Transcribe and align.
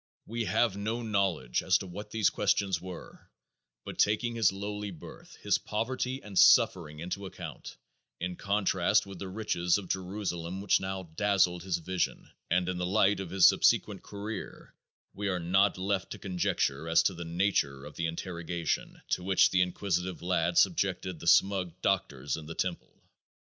We 0.25 0.45
have 0.45 0.75
no 0.75 1.03
knowledge 1.03 1.61
as 1.61 1.77
to 1.77 1.85
what 1.85 2.09
these 2.09 2.31
questions 2.31 2.81
were, 2.81 3.29
but 3.85 3.99
taking 3.99 4.33
his 4.33 4.51
lowly 4.51 4.89
birth, 4.89 5.35
his 5.43 5.59
poverty 5.59 6.23
and 6.23 6.39
suffering 6.39 6.97
into 6.99 7.27
account, 7.27 7.77
in 8.19 8.35
contrast 8.35 9.05
with 9.05 9.19
the 9.19 9.27
riches 9.27 9.77
of 9.77 9.87
Jerusalem 9.89 10.59
which 10.59 10.79
now 10.79 11.03
dazzled 11.03 11.61
his 11.61 11.77
vision, 11.77 12.31
and 12.49 12.67
in 12.67 12.79
the 12.79 12.85
light 12.87 13.19
of 13.19 13.29
his 13.29 13.45
subsequent 13.45 14.01
career 14.01 14.73
we 15.13 15.27
are 15.27 15.39
not 15.39 15.77
left 15.77 16.09
to 16.13 16.17
conjecture 16.17 16.89
as 16.89 17.03
to 17.03 17.13
the 17.13 17.23
nature 17.23 17.85
of 17.85 17.95
the 17.95 18.07
interrogation 18.07 19.03
to 19.09 19.23
which 19.23 19.51
the 19.51 19.61
inquisitive 19.61 20.23
lad 20.23 20.57
subjected 20.57 21.19
the 21.19 21.27
smug 21.27 21.79
doctors 21.83 22.37
in 22.37 22.47
the 22.47 22.55
temple. 22.55 23.03